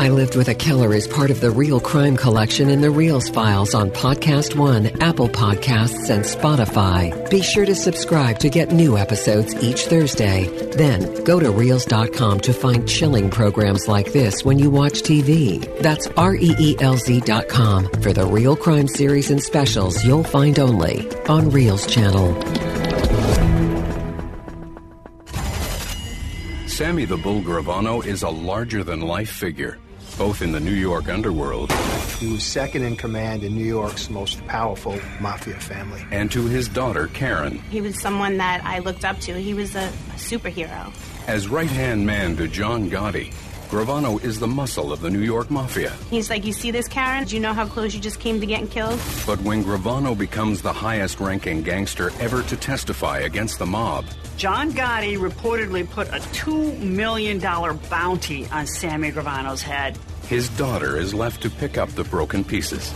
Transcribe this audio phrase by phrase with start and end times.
[0.00, 3.34] I Lived with a Killer is part of the Real Crime Collection in the REELZ
[3.34, 7.28] Files on Podcast One, Apple Podcasts, and Spotify.
[7.28, 10.46] Be sure to subscribe to get new episodes each Thursday.
[10.74, 15.68] Then go to Reelz.com to find chilling programs like this when you watch TV.
[15.80, 20.58] That's R E E L Z.com for the real crime series and specials you'll find
[20.58, 22.40] only on Reelz Channel.
[26.80, 29.76] Sammy the Bull Gravano is a larger than life figure,
[30.20, 31.72] both in the New York underworld
[32.18, 36.04] He was second in command in New York's most powerful mafia family.
[36.10, 37.56] and to his daughter Karen.
[37.70, 39.32] He was someone that I looked up to.
[39.40, 40.92] He was a, a superhero.
[41.26, 43.32] As right hand man to John Gotti,
[43.70, 45.90] Gravano is the muscle of the New York Mafia.
[46.10, 47.24] He's like, You see this, Karen?
[47.24, 49.00] Do you know how close you just came to getting killed?
[49.26, 54.04] But when Gravano becomes the highest ranking gangster ever to testify against the mob,
[54.36, 57.38] John Gotti reportedly put a $2 million
[57.88, 59.98] bounty on Sammy Gravano's head.
[60.30, 62.94] His daughter is left to pick up the broken pieces.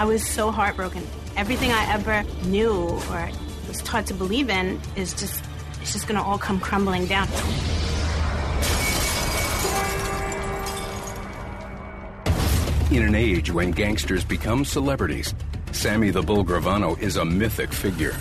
[0.00, 1.06] I was so heartbroken.
[1.36, 2.72] Everything I ever knew
[3.08, 3.30] or
[3.68, 5.44] was taught to believe in is just,
[5.80, 7.28] it's just gonna all come crumbling down.
[12.90, 15.36] In an age when gangsters become celebrities,
[15.70, 18.16] Sammy the Bull Gravano is a mythic figure.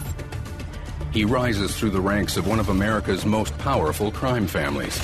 [1.12, 5.02] He rises through the ranks of one of America's most powerful crime families,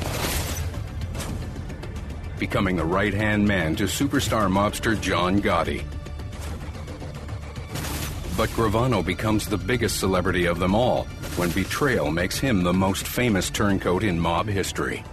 [2.40, 5.84] becoming the right hand man to superstar mobster John Gotti.
[8.38, 11.06] But Gravano becomes the biggest celebrity of them all
[11.38, 15.04] when betrayal makes him the most famous turncoat in mob history.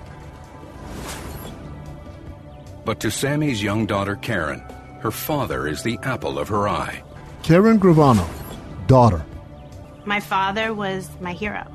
[2.85, 4.63] But to Sammy's young daughter Karen,
[5.01, 7.03] her father is the apple of her eye.
[7.43, 8.29] Karen Gravano,
[8.87, 9.25] daughter.
[10.05, 11.67] My father was my hero.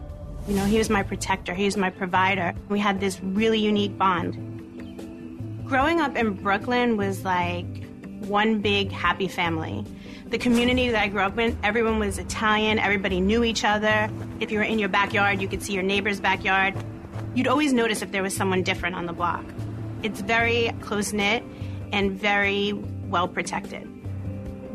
[0.48, 2.54] You know, he was my protector, he was my provider.
[2.70, 4.59] We had this really unique bond.
[5.70, 7.86] Growing up in Brooklyn was like
[8.22, 9.86] one big happy family.
[10.26, 14.10] The community that I grew up in, everyone was Italian, everybody knew each other.
[14.40, 16.74] If you were in your backyard, you could see your neighbor's backyard.
[17.36, 19.46] You'd always notice if there was someone different on the block.
[20.02, 21.44] It's very close knit
[21.92, 23.88] and very well protected.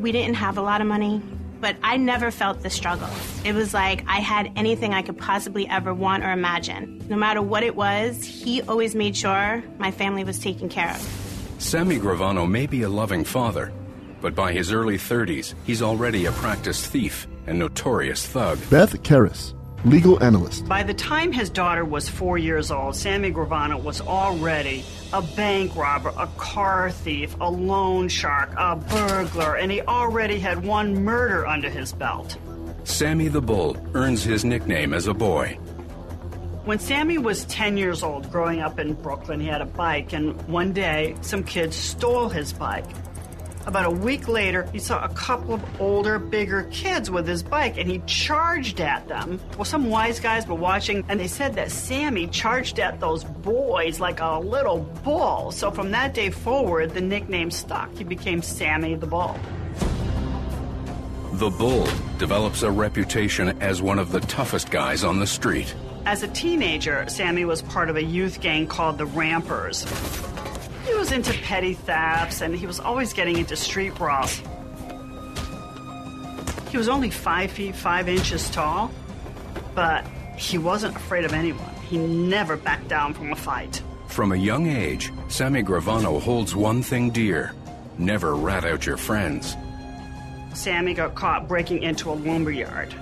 [0.00, 1.20] We didn't have a lot of money,
[1.64, 3.08] but I never felt the struggle.
[3.42, 7.02] It was like I had anything I could possibly ever want or imagine.
[7.08, 11.56] No matter what it was, he always made sure my family was taken care of.
[11.56, 13.72] Sammy Gravano may be a loving father,
[14.20, 18.58] but by his early 30s, he's already a practiced thief and notorious thug.
[18.68, 19.54] Beth Karas,
[19.84, 20.66] legal analyst.
[20.68, 25.74] By the time his daughter was four years old, Sammy Gravano was already a bank
[25.76, 31.46] robber, a car thief, a loan shark, a burglar, and he already had one murder
[31.46, 32.36] under his belt.
[32.84, 35.58] Sammy the Bull earns his nickname as a boy.
[36.64, 40.40] When Sammy was 10 years old, growing up in Brooklyn, he had a bike, and
[40.48, 42.86] one day some kids stole his bike.
[43.66, 47.78] About a week later, he saw a couple of older, bigger kids with his bike,
[47.78, 49.40] and he charged at them.
[49.56, 54.00] Well, some wise guys were watching, and they said that Sammy charged at those boys
[54.00, 55.50] like a little bull.
[55.50, 57.90] So from that day forward, the nickname stuck.
[57.96, 59.38] He became Sammy the Bull.
[61.32, 61.88] The Bull
[62.18, 65.74] develops a reputation as one of the toughest guys on the street.
[66.04, 69.86] As a teenager, Sammy was part of a youth gang called the Rampers.
[70.86, 74.42] He was into petty thefts and he was always getting into street brawls.
[76.70, 78.90] He was only five feet five inches tall,
[79.74, 80.06] but
[80.36, 81.74] he wasn't afraid of anyone.
[81.88, 83.82] He never backed down from a fight.
[84.08, 87.52] From a young age, Sammy Gravano holds one thing dear
[87.96, 89.56] never rat out your friends.
[90.52, 92.92] Sammy got caught breaking into a lumberyard.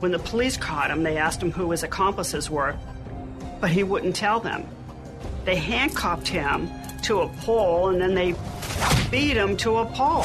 [0.00, 2.76] When the police caught him, they asked him who his accomplices were,
[3.60, 4.66] but he wouldn't tell them.
[5.44, 6.70] They handcuffed him
[7.04, 8.34] to a pole and then they
[9.10, 10.24] beat him to a pole.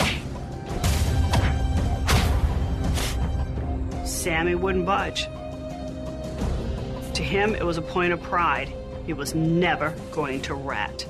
[4.05, 5.25] Sammy wouldn't budge.
[7.13, 8.73] To him, it was a point of pride.
[9.05, 11.05] He was never going to rat.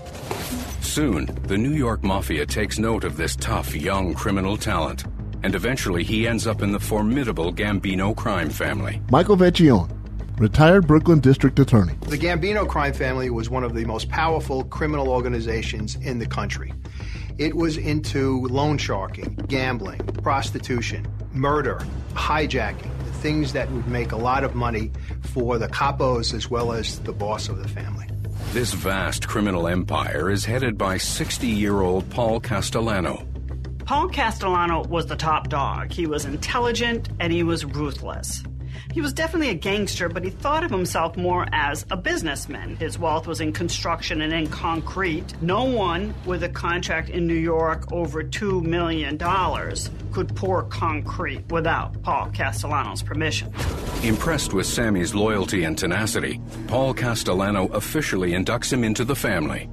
[0.81, 5.05] Soon, the New York Mafia takes note of this tough young criminal talent,
[5.43, 9.01] and eventually he ends up in the formidable Gambino crime family.
[9.11, 9.89] Michael Vecchione,
[10.39, 11.93] retired Brooklyn District Attorney.
[12.07, 16.73] The Gambino crime family was one of the most powerful criminal organizations in the country.
[17.37, 24.17] It was into loan sharking, gambling, prostitution, murder, hijacking, the things that would make a
[24.17, 24.91] lot of money
[25.21, 28.07] for the capos as well as the boss of the family.
[28.51, 33.25] This vast criminal empire is headed by 60 year old Paul Castellano.
[33.85, 35.91] Paul Castellano was the top dog.
[35.91, 38.43] He was intelligent and he was ruthless.
[38.91, 42.75] He was definitely a gangster, but he thought of himself more as a businessman.
[42.77, 45.39] His wealth was in construction and in concrete.
[45.43, 49.19] No one with a contract in New York over $2 million
[50.11, 53.53] could pour concrete without Paul Castellano's permission.
[54.01, 59.69] Impressed with Sammy's loyalty and tenacity, Paul Castellano officially inducts him into the family.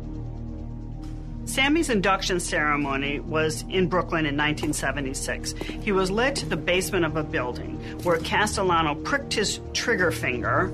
[1.56, 5.54] Sammy's induction ceremony was in Brooklyn in 1976.
[5.82, 10.66] He was led to the basement of a building where Castellano pricked his trigger finger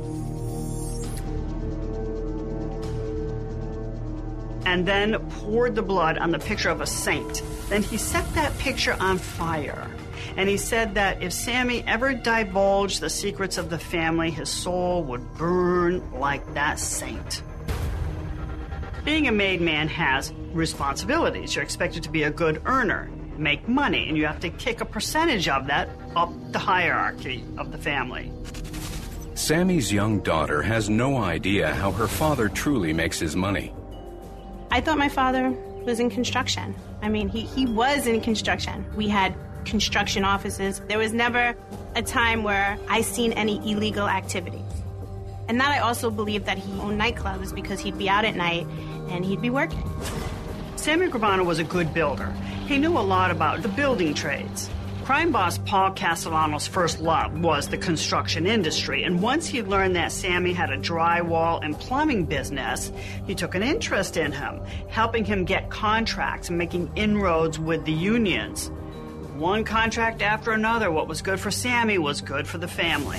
[4.67, 7.45] and then poured the blood on the picture of a saint.
[7.69, 9.89] Then he set that picture on fire.
[10.37, 15.05] And he said that if Sammy ever divulged the secrets of the family, his soul
[15.05, 17.45] would burn like that saint.
[19.05, 21.57] Being a made man has responsibilities.
[21.57, 24.85] You're expected to be a good earner, make money, and you have to kick a
[24.85, 28.31] percentage of that up the hierarchy of the family.
[29.35, 33.75] Sammy's young daughter has no idea how her father truly makes his money.
[34.71, 35.51] I thought my father
[35.85, 36.73] was in construction.
[37.03, 38.87] I mean, he, he was in construction.
[38.95, 39.35] We had
[39.65, 40.81] construction offices.
[40.87, 41.57] There was never
[41.97, 44.63] a time where I seen any illegal activity.
[45.49, 48.67] And that I also believe that he owned nightclubs because he'd be out at night
[49.09, 49.89] and he'd be working.
[50.77, 52.33] Sammy Gravano was a good builder.
[52.67, 54.69] He knew a lot about the building trades.
[55.05, 60.13] Crime boss Paul Castellano's first love was the construction industry, and once he learned that
[60.13, 62.93] Sammy had a drywall and plumbing business,
[63.27, 67.93] he took an interest in him, helping him get contracts and making inroads with the
[67.93, 68.71] unions.
[69.35, 73.19] One contract after another, what was good for Sammy was good for the family.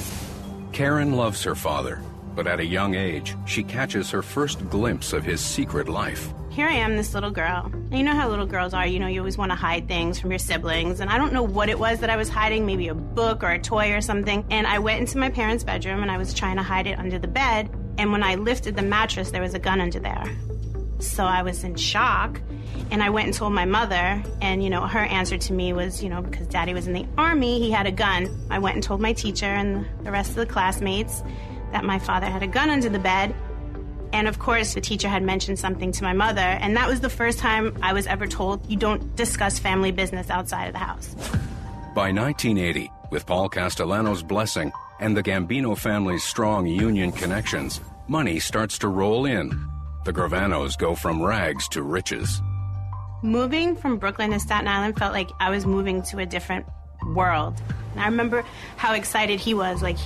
[0.71, 2.01] Karen loves her father,
[2.35, 6.33] but at a young age, she catches her first glimpse of his secret life.
[6.50, 7.71] Here I am, this little girl.
[7.74, 10.19] And you know how little girls are, you know, you always want to hide things
[10.19, 11.00] from your siblings.
[11.00, 13.50] And I don't know what it was that I was hiding, maybe a book or
[13.50, 14.45] a toy or something.
[14.51, 17.18] And I went into my parents' bedroom and I was trying to hide it under
[17.18, 17.69] the bed.
[17.97, 20.25] And when I lifted the mattress, there was a gun under there.
[21.00, 22.39] So I was in shock.
[22.91, 26.03] And I went and told my mother, and you know, her answer to me was,
[26.03, 28.29] you know, because daddy was in the army, he had a gun.
[28.51, 31.24] I went and told my teacher and the rest of the classmates
[31.73, 33.35] that my father had a gun under the bed.
[34.13, 37.09] And of course, the teacher had mentioned something to my mother, and that was the
[37.09, 41.15] first time I was ever told you don't discuss family business outside of the house.
[41.95, 48.77] By 1980, with Paul Castellano's blessing and the Gambino family's strong union connections, money starts
[48.79, 49.49] to roll in.
[50.05, 52.41] The Gravanos go from rags to riches.
[53.23, 56.65] Moving from Brooklyn to Staten Island felt like I was moving to a different
[57.15, 57.59] world.
[57.93, 58.43] And I remember
[58.75, 59.81] how excited he was.
[59.81, 59.97] Like,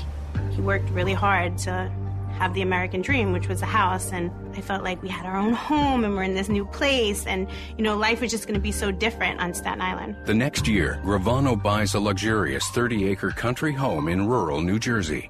[0.52, 1.92] he worked really hard to
[2.38, 4.12] have the American dream, which was a house.
[4.12, 7.26] And I felt like we had our own home and we're in this new place.
[7.26, 7.48] And,
[7.78, 10.16] you know, life was just going to be so different on Staten Island.
[10.26, 15.30] The next year, Gravano buys a luxurious 30 acre country home in rural New Jersey.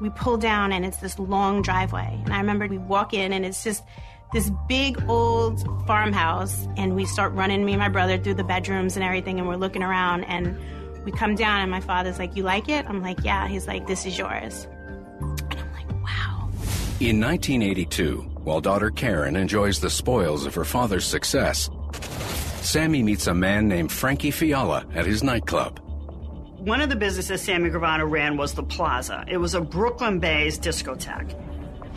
[0.00, 2.20] We pull down and it's this long driveway.
[2.24, 3.82] And I remember we walk in and it's just
[4.32, 6.68] this big old farmhouse.
[6.76, 9.38] And we start running, me and my brother, through the bedrooms and everything.
[9.38, 10.56] And we're looking around and
[11.10, 12.84] we come down and my father's like, You like it?
[12.88, 13.48] I'm like, Yeah.
[13.48, 14.66] He's like, This is yours.
[15.20, 16.50] And I'm like, Wow.
[17.00, 21.70] In 1982, while daughter Karen enjoys the spoils of her father's success,
[22.60, 25.80] Sammy meets a man named Frankie Fiala at his nightclub.
[26.58, 29.24] One of the businesses Sammy Gravano ran was the Plaza.
[29.26, 31.34] It was a Brooklyn based discotheque.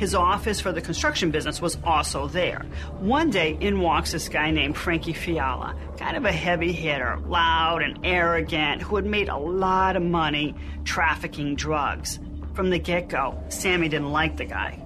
[0.01, 2.65] His office for the construction business was also there.
[3.01, 7.83] One day, in walks this guy named Frankie Fiala, kind of a heavy hitter, loud
[7.83, 10.55] and arrogant, who had made a lot of money
[10.85, 12.19] trafficking drugs.
[12.55, 14.83] From the get go, Sammy didn't like the guy.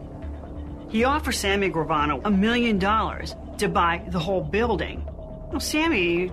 [0.89, 5.01] He offered Sammy Gravano a million dollars to buy the whole building.
[5.49, 6.29] Well, Sammy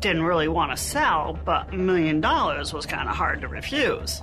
[0.00, 4.22] didn't really want to sell, but a million dollars was kind of hard to refuse.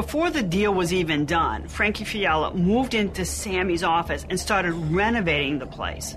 [0.00, 5.58] Before the deal was even done, Frankie Fiala moved into Sammy's office and started renovating
[5.58, 6.16] the place.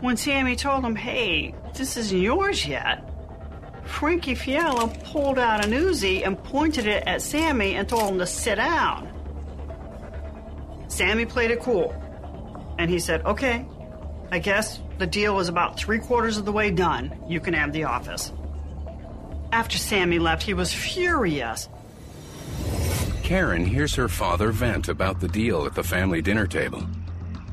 [0.00, 3.02] When Sammy told him, hey, this isn't yours yet,
[3.86, 8.26] Frankie Fiala pulled out an Uzi and pointed it at Sammy and told him to
[8.26, 9.08] sit down.
[10.88, 11.94] Sammy played it cool.
[12.78, 13.64] And he said, okay,
[14.30, 17.24] I guess the deal is about three quarters of the way done.
[17.26, 18.32] You can have the office.
[19.52, 21.68] After Sammy left, he was furious.
[23.22, 26.84] Karen hears her father vent about the deal at the family dinner table.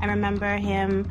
[0.02, 1.10] I remember him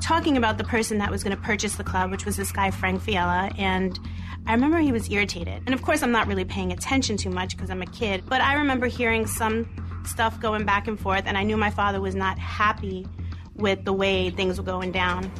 [0.00, 2.70] talking about the person that was going to purchase the club, which was this guy,
[2.70, 3.98] Frank Fiala, and
[4.46, 5.62] I remember he was irritated.
[5.66, 8.40] And of course, I'm not really paying attention too much because I'm a kid, but
[8.40, 9.68] I remember hearing some
[10.06, 13.06] stuff going back and forth, and I knew my father was not happy
[13.54, 15.30] with the way things were going down.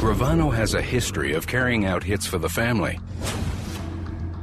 [0.00, 2.98] Gravano has a history of carrying out hits for the family.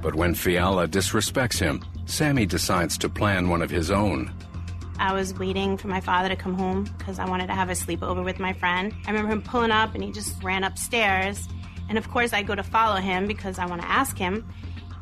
[0.03, 4.31] But when Fiala disrespects him, Sammy decides to plan one of his own.
[4.99, 7.73] I was waiting for my father to come home because I wanted to have a
[7.73, 8.93] sleepover with my friend.
[9.07, 11.47] I remember him pulling up and he just ran upstairs.
[11.89, 14.47] And of course, I go to follow him because I want to ask him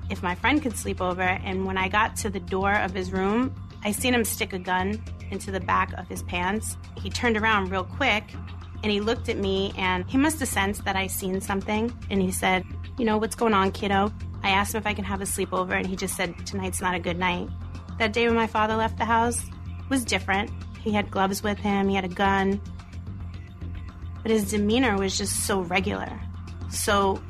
[0.09, 1.21] if my friend could sleep over.
[1.21, 4.59] And when I got to the door of his room, I seen him stick a
[4.59, 6.77] gun into the back of his pants.
[6.95, 8.23] He turned around real quick
[8.83, 11.91] and he looked at me and he must have sensed that I seen something.
[12.09, 12.65] And he said,
[12.97, 14.13] You know, what's going on, kiddo?
[14.43, 16.93] I asked him if I can have a sleepover and he just said, Tonight's not
[16.93, 17.49] a good night.
[17.97, 19.41] That day when my father left the house,
[19.89, 20.51] was different.
[20.81, 22.61] He had gloves with him, he had a gun.
[24.21, 26.19] But his demeanor was just so regular.
[26.69, 27.21] So,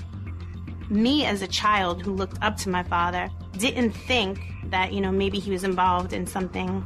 [0.89, 5.11] me as a child who looked up to my father didn't think that, you know,
[5.11, 6.85] maybe he was involved in something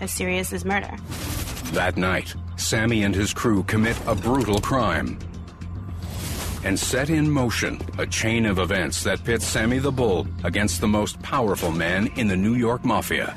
[0.00, 0.94] as serious as murder.
[1.72, 5.18] That night, Sammy and his crew commit a brutal crime
[6.64, 10.88] and set in motion a chain of events that pits Sammy the Bull against the
[10.88, 13.34] most powerful man in the New York Mafia.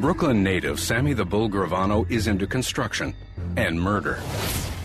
[0.00, 3.14] Brooklyn native Sammy the Bull Gravano is into construction
[3.56, 4.20] and murder.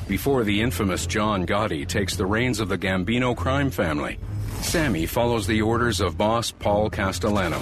[0.07, 4.17] Before the infamous John Gotti takes the reins of the Gambino crime family,
[4.61, 7.61] Sammy follows the orders of boss Paul Castellano.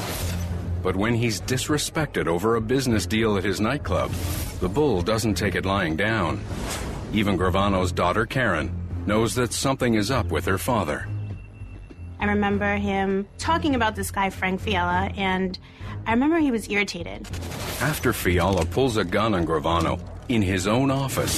[0.83, 4.11] But when he's disrespected over a business deal at his nightclub,
[4.59, 6.43] the bull doesn't take it lying down.
[7.13, 8.75] Even Gravano's daughter Karen
[9.05, 11.07] knows that something is up with her father.
[12.19, 15.57] I remember him talking about this guy, Frank Fiala, and
[16.05, 17.27] I remember he was irritated.
[17.81, 19.99] After Fiala pulls a gun on Gravano
[20.29, 21.33] in his own office,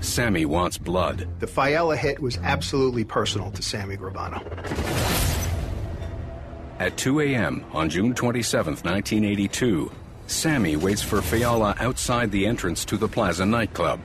[0.00, 1.26] Sammy wants blood.
[1.40, 4.42] The Fiala hit was absolutely personal to Sammy Gravano.
[6.78, 7.64] At 2 a.m.
[7.72, 9.90] on June 27, 1982,
[10.26, 13.98] Sammy waits for Fiala outside the entrance to the Plaza nightclub.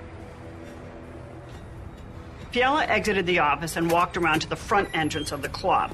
[2.51, 5.91] Fiala exited the office and walked around to the front entrance of the club.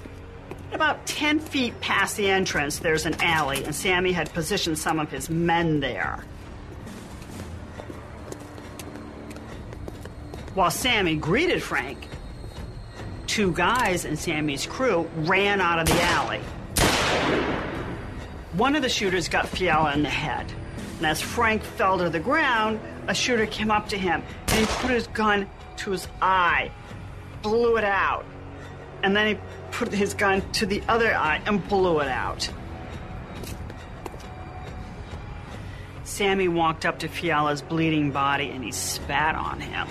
[0.71, 5.09] About 10 feet past the entrance, there's an alley, and Sammy had positioned some of
[5.09, 6.23] his men there.
[10.53, 12.07] While Sammy greeted Frank,
[13.25, 16.41] two guys in Sammy's crew ran out of the alley.
[18.53, 20.51] One of the shooters got Fiala in the head.
[20.97, 24.65] And as Frank fell to the ground, a shooter came up to him and he
[24.65, 25.47] put his gun
[25.77, 26.71] to his eye,
[27.43, 28.25] blew it out.
[29.03, 32.49] And then he put his gun to the other eye and blew it out.
[36.03, 39.87] Sammy walked up to Fiala's bleeding body and he spat on him.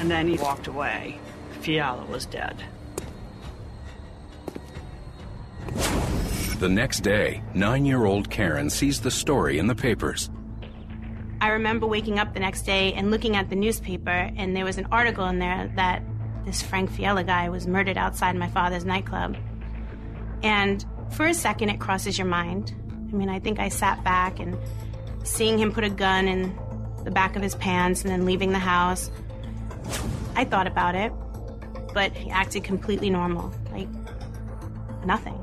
[0.00, 1.20] And then he walked away.
[1.60, 2.64] Fiala was dead.
[6.58, 10.30] The next day, nine year old Karen sees the story in the papers.
[11.40, 14.78] I remember waking up the next day and looking at the newspaper, and there was
[14.78, 16.02] an article in there that
[16.46, 19.36] this Frank Fiala guy was murdered outside my father's nightclub.
[20.42, 22.74] And for a second, it crosses your mind.
[22.90, 24.56] I mean, I think I sat back and
[25.24, 26.58] seeing him put a gun in
[27.04, 29.10] the back of his pants and then leaving the house,
[30.36, 31.12] I thought about it,
[31.92, 33.88] but he acted completely normal, like
[35.04, 35.38] nothing,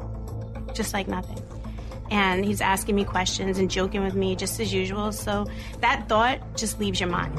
[0.73, 1.41] just like nothing
[2.11, 5.11] and he's asking me questions and joking with me just as usual.
[5.13, 5.47] So
[5.79, 7.35] that thought just leaves your mind.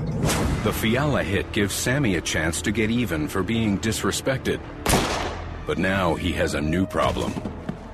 [0.64, 4.60] The Fiala hit gives Sammy a chance to get even for being disrespected.
[5.66, 7.34] But now he has a new problem.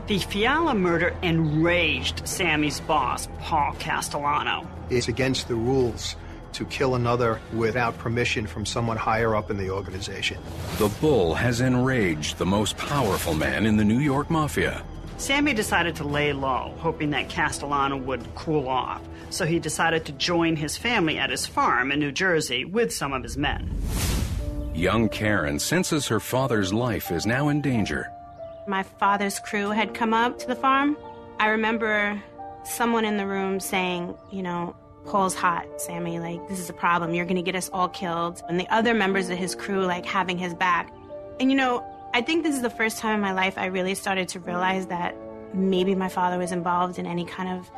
[0.07, 4.67] The Fiala murder enraged Sammy's boss, Paul Castellano.
[4.89, 6.17] It's against the rules
[6.53, 10.39] to kill another without permission from someone higher up in the organization.
[10.79, 14.83] The Bull has enraged the most powerful man in the New York Mafia.
[15.19, 19.03] Sammy decided to lay low, hoping that Castellano would cool off.
[19.31, 23.13] So he decided to join his family at his farm in New Jersey with some
[23.13, 23.69] of his men.
[24.75, 28.09] Young Karen senses her father's life is now in danger.
[28.69, 30.97] My father's crew had come up to the farm.
[31.41, 32.23] I remember
[32.65, 37.13] someone in the room saying, you know, Paul's hot, Sammy, like, this is a problem.
[37.13, 38.41] You're going to get us all killed.
[38.49, 40.95] And the other members of his crew, like, having his back.
[41.41, 41.85] And, you know,
[42.15, 44.87] I think this is the first time in my life I really started to realize
[44.87, 45.15] that
[45.55, 47.71] maybe my father was involved in any kind of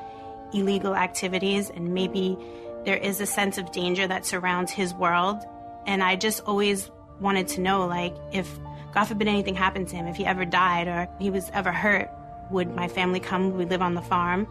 [0.52, 2.36] illegal activities and maybe
[2.84, 5.42] there is a sense of danger that surrounds his world.
[5.86, 8.58] And I just always wanted to know, like, if
[8.94, 12.10] God forbid anything happened to him, if he ever died or he was ever hurt,
[12.50, 13.50] would my family come?
[13.50, 14.46] Would we live on the farm?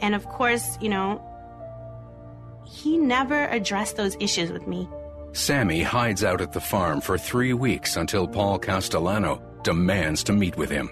[0.00, 1.20] And of course, you know,
[2.66, 4.88] he never addressed those issues with me.
[5.34, 10.56] Sammy hides out at the farm for three weeks until Paul Castellano demands to meet
[10.56, 10.90] with him.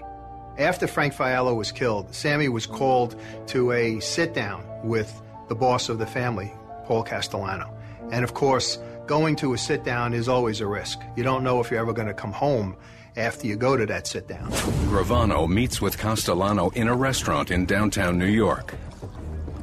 [0.59, 5.11] After Frank Fiala was killed, Sammy was called to a sit down with
[5.49, 6.53] the boss of the family,
[6.85, 7.75] Paul Castellano.
[8.11, 10.99] And of course, Going to a sit down is always a risk.
[11.17, 12.77] You don't know if you're ever going to come home
[13.17, 14.49] after you go to that sit down.
[14.87, 18.73] Gravano meets with Castellano in a restaurant in downtown New York.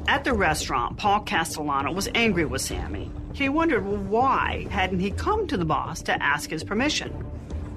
[0.07, 3.11] At the restaurant, Paul Castellano was angry with Sammy.
[3.33, 7.25] He wondered why hadn't he come to the boss to ask his permission.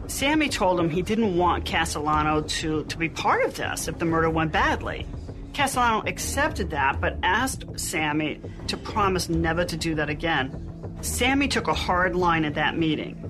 [0.06, 4.04] Sammy told him he didn't want Castellano to, to be part of this if the
[4.04, 5.06] murder went badly.
[5.54, 10.96] Castellano accepted that, but asked Sammy to promise never to do that again.
[11.00, 13.20] Sammy took a hard line at that meeting.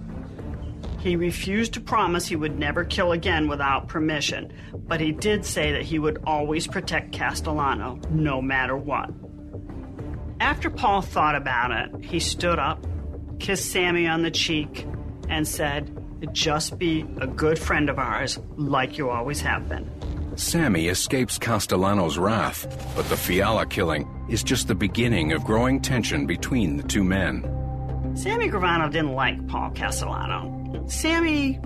[1.00, 5.72] He refused to promise he would never kill again without permission, but he did say
[5.72, 9.10] that he would always protect Castellano, no matter what.
[10.40, 12.84] After Paul thought about it, he stood up,
[13.38, 14.86] kissed Sammy on the cheek,
[15.28, 15.90] and said,
[16.32, 19.90] Just be a good friend of ours, like you always have been.
[20.36, 26.26] Sammy escapes Castellano's wrath, but the Fiala killing is just the beginning of growing tension
[26.26, 27.42] between the two men.
[28.16, 30.84] Sammy Gravano didn't like Paul Castellano.
[30.88, 31.60] Sammy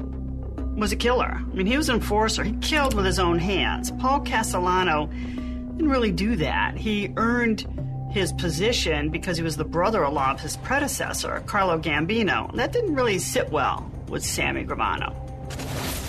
[0.77, 1.41] was a killer.
[1.41, 2.45] I mean, he was an enforcer.
[2.45, 3.91] He killed with his own hands.
[3.93, 6.77] Paul Castellano didn't really do that.
[6.77, 7.67] He earned
[8.11, 12.55] his position because he was the brother-in-law of his predecessor, Carlo Gambino.
[12.55, 15.15] That didn't really sit well with Sammy Gravano.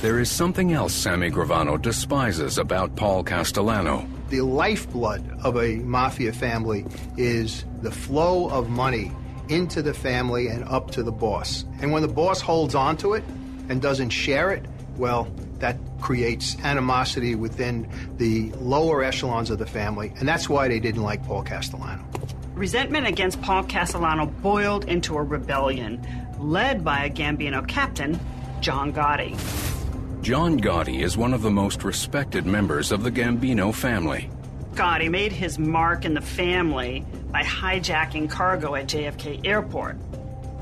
[0.02, 4.08] There is something else Sammy Gravano despises about Paul Castellano.
[4.30, 6.86] The lifeblood of a mafia family
[7.18, 9.12] is the flow of money
[9.50, 11.66] into the family and up to the boss.
[11.82, 13.24] And when the boss holds on to it
[13.68, 14.64] and doesn't share it,
[14.96, 15.28] well,
[15.60, 21.04] that creates animosity within the lower echelons of the family, and that's why they didn't
[21.04, 22.06] like Paul Castellano.
[22.56, 26.06] Resentment against Paul Castellano boiled into a rebellion
[26.40, 28.20] led by a Gambino captain,
[28.62, 29.38] John Gotti.
[30.22, 34.30] John Gotti is one of the most respected members of the Gambino family.
[34.74, 39.98] Gotti made his mark in the family by hijacking cargo at JFK Airport.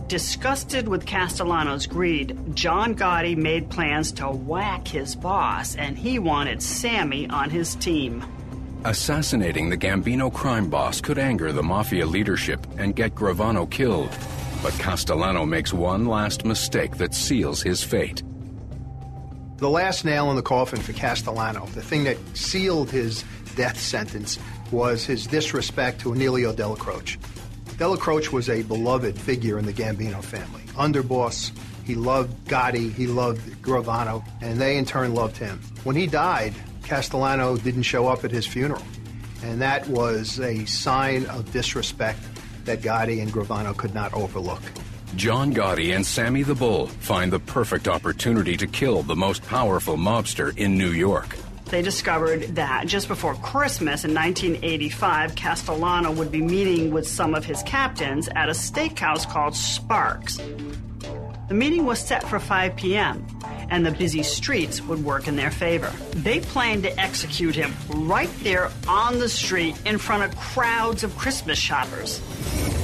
[0.07, 6.63] Disgusted with Castellano's greed, John Gotti made plans to whack his boss, and he wanted
[6.63, 8.23] Sammy on his team.
[8.85, 14.09] Assassinating the Gambino crime boss could anger the mafia leadership and get Gravano killed.
[14.63, 18.23] But Castellano makes one last mistake that seals his fate.
[19.57, 23.25] The last nail in the coffin for Castellano, the thing that sealed his
[23.57, 24.39] death sentence,
[24.71, 27.17] was his disrespect to Emilio Della Croce.
[27.77, 30.63] Della Croce was a beloved figure in the Gambino family.
[30.75, 31.51] Underboss,
[31.85, 35.61] he loved Gotti, he loved Gravano, and they in turn loved him.
[35.83, 38.81] When he died, Castellano didn't show up at his funeral.
[39.43, 42.19] And that was a sign of disrespect
[42.65, 44.61] that Gotti and Gravano could not overlook.
[45.15, 49.97] John Gotti and Sammy the Bull find the perfect opportunity to kill the most powerful
[49.97, 51.37] mobster in New York.
[51.69, 57.43] They discovered that just before Christmas in 1985, Castellano would be meeting with some of
[57.43, 60.37] his captains at a steakhouse called Sparks.
[61.49, 63.25] The meeting was set for 5 p.m.,
[63.69, 65.91] and the busy streets would work in their favor.
[66.11, 71.17] They planned to execute him right there on the street in front of crowds of
[71.17, 72.21] Christmas shoppers.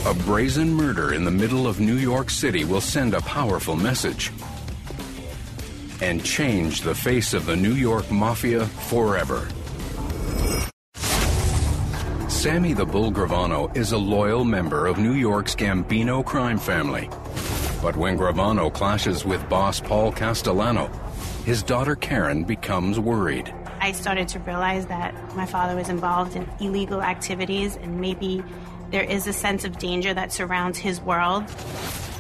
[0.06, 4.30] A brazen murder in the middle of New York City will send a powerful message
[6.03, 9.47] and change the face of the New York Mafia forever.
[12.27, 17.09] Sammy the Bull Gravano is a loyal member of New York's Gambino crime family.
[17.81, 20.87] But when Gravano clashes with boss Paul Castellano,
[21.45, 23.53] his daughter Karen becomes worried.
[23.79, 28.43] I started to realize that my father was involved in illegal activities and maybe
[28.91, 31.45] there is a sense of danger that surrounds his world.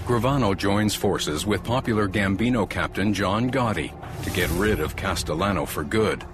[0.05, 5.85] Gravano joins forces with popular Gambino captain John Gotti to get rid of Castellano for
[5.85, 6.25] good,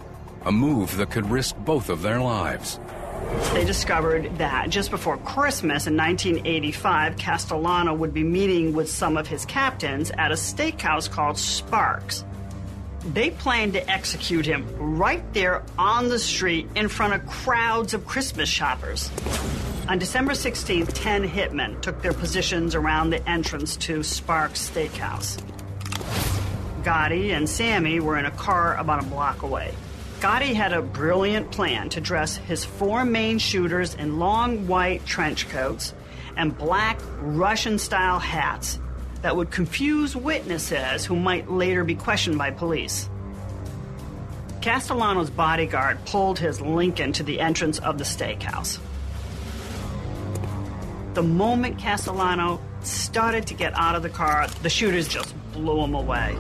[0.46, 2.80] a move that could risk both of their lives.
[3.54, 9.28] They discovered that just before Christmas in 1985, Castellano would be meeting with some of
[9.28, 12.26] his captains at a steakhouse called Sparks.
[13.14, 18.08] They planned to execute him right there on the street in front of crowds of
[18.08, 19.12] Christmas shoppers.
[19.90, 25.42] On December 16th, 10 hitmen took their positions around the entrance to Sparks Steakhouse.
[26.84, 29.74] Gotti and Sammy were in a car about a block away.
[30.20, 35.50] Gotti had a brilliant plan to dress his four main shooters in long white trench
[35.50, 35.96] coats
[36.38, 38.78] and black Russian style hats
[39.24, 43.10] that would confuse witnesses who might later be questioned by police.
[44.62, 48.78] Castellano's bodyguard pulled his Lincoln to the entrance of the steakhouse.
[51.14, 55.96] The moment Castellano started to get out of the car, the shooters just blew him
[55.96, 56.38] away.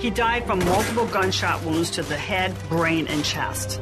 [0.00, 3.80] He died from multiple gunshot wounds to the head, brain, and chest.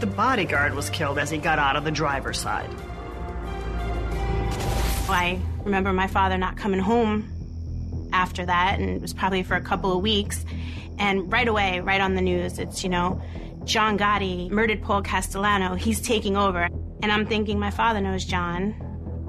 [0.00, 2.70] The bodyguard was killed as he got out of the driver's side.
[5.08, 7.39] I remember my father not coming home
[8.20, 10.44] after that, and it was probably for a couple of weeks.
[10.98, 13.20] And right away, right on the news, it's, you know,
[13.64, 15.74] John Gotti murdered Paul Castellano.
[15.74, 16.68] He's taking over.
[17.02, 18.74] And I'm thinking, my father knows John.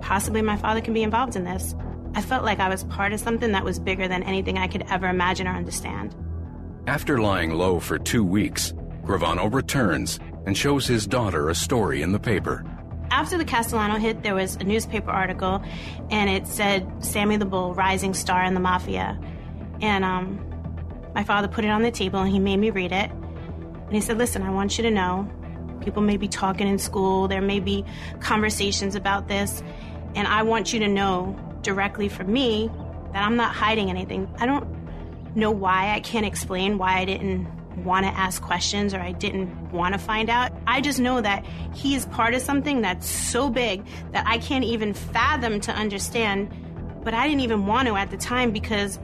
[0.01, 1.73] Possibly my father can be involved in this.
[2.13, 4.85] I felt like I was part of something that was bigger than anything I could
[4.89, 6.13] ever imagine or understand.
[6.87, 8.73] After lying low for two weeks,
[9.05, 12.65] Gravano returns and shows his daughter a story in the paper.
[13.11, 15.61] After the Castellano hit, there was a newspaper article,
[16.09, 19.19] and it said Sammy the Bull, rising star in the mafia.
[19.81, 20.39] And um,
[21.13, 23.11] my father put it on the table, and he made me read it.
[23.11, 25.29] And he said, Listen, I want you to know
[25.81, 27.83] people may be talking in school, there may be
[28.21, 29.61] conversations about this,
[30.15, 32.71] and I want you to know directly from me
[33.11, 34.33] that I'm not hiding anything.
[34.39, 34.67] I don't
[35.35, 37.47] know why, I can't explain why I didn't
[37.77, 40.51] want to ask questions or I didn't want to find out.
[40.67, 44.63] I just know that he is part of something that's so big that I can't
[44.63, 46.51] even fathom to understand,
[47.03, 48.99] but I didn't even want to at the time because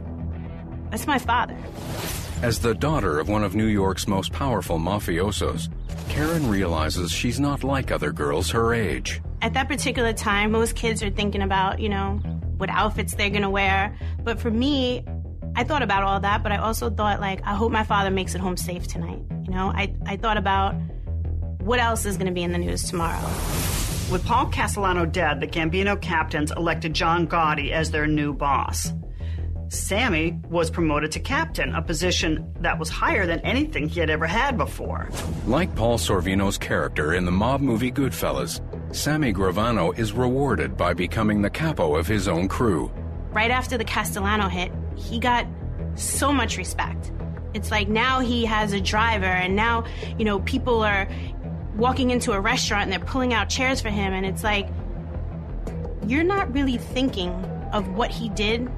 [0.91, 1.57] that's my father.
[2.41, 5.69] As the daughter of one of New York's most powerful mafiosos,
[6.07, 9.21] Karen realizes she's not like other girls her age.
[9.41, 12.19] At that particular time, most kids are thinking about, you know,
[12.57, 13.97] what outfits they're going to wear.
[14.23, 15.03] But for me,
[15.57, 18.35] I thought about all that, but I also thought, like, I hope my father makes
[18.35, 19.23] it home safe tonight.
[19.47, 20.75] You know, I, I thought about
[21.61, 23.25] what else is going to be in the news tomorrow.
[24.11, 28.93] With Paul Castellano dead, the Gambino captains elected John Gotti as their new boss.
[29.69, 34.27] Sammy was promoted to captain, a position that was higher than anything he had ever
[34.27, 35.09] had before.
[35.47, 38.61] Like Paul Sorvino's character in the mob movie Goodfellas,
[38.95, 42.91] Sammy Gravano is rewarded by becoming the capo of his own crew.
[43.31, 45.45] Right after the Castellano hit, he got
[45.95, 47.11] so much respect.
[47.53, 49.85] It's like now he has a driver, and now,
[50.17, 51.07] you know, people are
[51.75, 54.67] walking into a restaurant and they're pulling out chairs for him, and it's like,
[56.05, 57.31] you're not really thinking
[57.73, 58.69] of what he did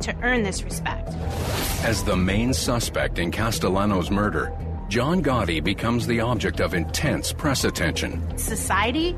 [0.00, 1.08] to earn this respect.
[1.84, 4.52] As the main suspect in Castellano's murder,
[4.88, 8.38] John Gotti becomes the object of intense press attention.
[8.38, 9.14] Society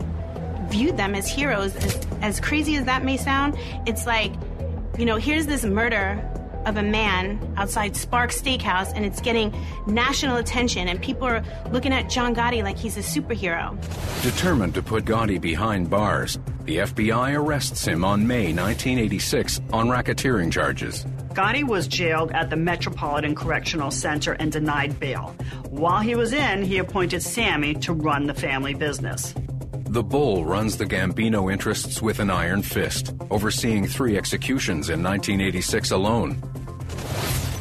[0.69, 1.77] viewed them as heroes.
[1.77, 4.33] As, as crazy as that may sound, it's like,
[4.99, 6.23] you know, here's this murder
[6.67, 9.55] of a man outside Sparks Steakhouse, and it's getting
[9.87, 13.77] national attention, and people are looking at John Gotti like he's a superhero.
[14.23, 20.53] Determined to put Gotti behind bars, the FBI arrests him on May 1986 on racketeering
[20.53, 21.05] charges.
[21.33, 25.35] Gotti was jailed at the Metropolitan Correctional Center and denied bail.
[25.71, 29.35] While he was in, he appointed Sammy to run the family business.
[29.91, 35.91] The Bull runs the Gambino interests with an iron fist, overseeing three executions in 1986
[35.91, 36.41] alone.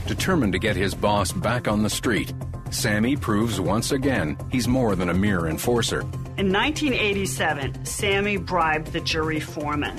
[0.05, 2.31] Determined to get his boss back on the street,
[2.69, 6.01] Sammy proves once again he's more than a mere enforcer.
[6.37, 9.97] In 1987, Sammy bribed the jury foreman,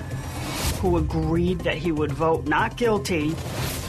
[0.80, 3.34] who agreed that he would vote not guilty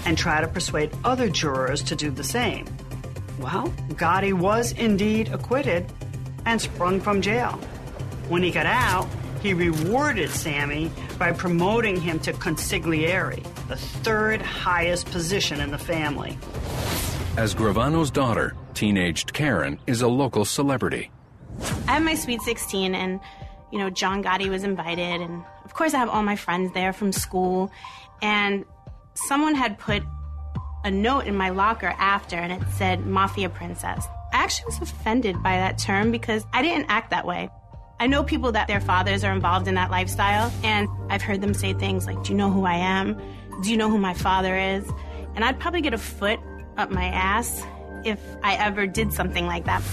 [0.08, 2.66] and try to persuade other jurors to do the same.
[3.40, 5.86] Well, Gotti was indeed acquitted
[6.48, 7.60] and sprung from jail.
[8.28, 9.08] When he got out,
[9.42, 16.38] he rewarded Sammy by promoting him to consigliere, the third highest position in the family.
[17.38, 21.10] As Gravano's daughter, teenaged Karen is a local celebrity.
[21.88, 23.20] I have my Sweet 16, and,
[23.72, 26.94] you know, John Gotti was invited, and of course, I have all my friends there
[26.94, 27.72] from school.
[28.22, 28.66] And
[29.14, 30.04] someone had put
[30.84, 34.06] a note in my locker after, and it said Mafia Princess.
[34.34, 37.50] I actually was offended by that term because I didn't act that way.
[38.02, 41.54] I know people that their fathers are involved in that lifestyle, and I've heard them
[41.54, 43.16] say things like, Do you know who I am?
[43.62, 44.90] Do you know who my father is?
[45.36, 46.40] And I'd probably get a foot
[46.78, 47.64] up my ass
[48.04, 49.84] if I ever did something like that.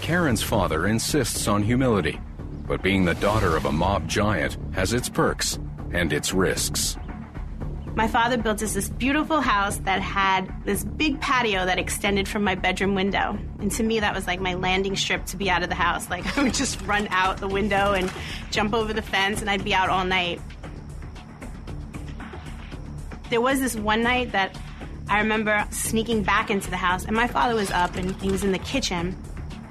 [0.00, 2.20] Karen's father insists on humility,
[2.68, 5.58] but being the daughter of a mob giant has its perks
[5.90, 6.96] and its risks.
[7.96, 12.44] My father built us this beautiful house that had this big patio that extended from
[12.44, 13.38] my bedroom window.
[13.58, 16.10] And to me, that was like my landing strip to be out of the house.
[16.10, 18.12] Like, I would just run out the window and
[18.50, 20.42] jump over the fence, and I'd be out all night.
[23.30, 24.54] There was this one night that
[25.08, 28.44] I remember sneaking back into the house, and my father was up and he was
[28.44, 29.16] in the kitchen,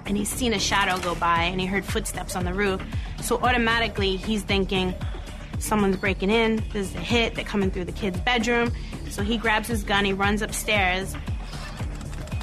[0.08, 2.82] and he's seen a shadow go by, and he heard footsteps on the roof.
[3.22, 4.96] So automatically, he's thinking,
[5.66, 8.72] someone's breaking in, there's a hit, they're coming through the kid's bedroom.
[9.10, 11.16] So he grabs his gun, he runs upstairs.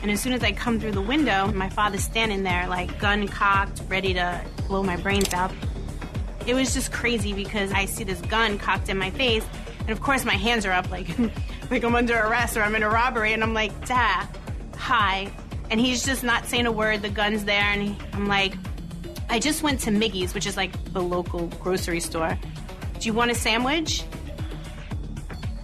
[0.02, 3.28] And as soon as I come through the window, my father's standing there, like gun
[3.28, 5.52] cocked, ready to blow my brains out.
[6.46, 9.44] It was just crazy because I see this gun cocked in my face,
[9.80, 11.06] and of course my hands are up, like
[11.72, 13.32] like I'm under arrest or I'm in a robbery.
[13.32, 14.28] And I'm like, Dad,
[14.76, 15.32] hi.
[15.70, 17.02] And he's just not saying a word.
[17.02, 17.62] The gun's there.
[17.62, 18.54] And he, I'm like,
[19.30, 22.38] I just went to Miggy's, which is like the local grocery store.
[23.02, 24.04] Do you want a sandwich?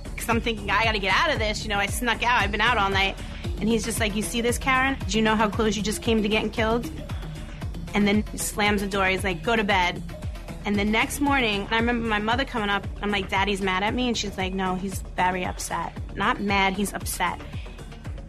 [0.02, 1.62] Because I'm thinking, I gotta get out of this.
[1.62, 2.42] You know, I snuck out.
[2.42, 3.16] I've been out all night.
[3.60, 4.96] And he's just like, You see this, Karen?
[5.06, 6.90] Do you know how close you just came to getting killed?
[7.94, 9.06] And then he slams the door.
[9.06, 10.02] He's like, Go to bed.
[10.64, 12.84] And the next morning, I remember my mother coming up.
[13.02, 14.08] I'm like, Daddy's mad at me?
[14.08, 15.92] And she's like, No, he's very upset.
[16.16, 17.40] Not mad, he's upset.